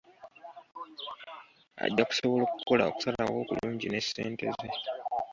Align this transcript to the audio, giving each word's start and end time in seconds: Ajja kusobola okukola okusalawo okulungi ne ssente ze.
Ajja 1.85 2.03
kusobola 2.09 2.43
okukola 2.47 2.83
okusalawo 2.89 3.35
okulungi 3.43 3.87
ne 3.89 4.01
ssente 4.05 4.45
ze. 4.57 4.69